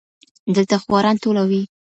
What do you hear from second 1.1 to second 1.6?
ټوله